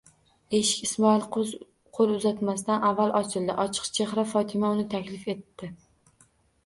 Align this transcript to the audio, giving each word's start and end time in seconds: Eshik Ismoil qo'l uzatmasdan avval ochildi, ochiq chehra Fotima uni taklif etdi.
Eshik 0.59 0.85
Ismoil 0.85 1.25
qo'l 1.35 2.15
uzatmasdan 2.15 2.87
avval 2.89 3.13
ochildi, 3.21 3.55
ochiq 3.67 3.93
chehra 3.99 4.25
Fotima 4.33 4.73
uni 4.79 4.87
taklif 4.95 5.33
etdi. 5.35 5.71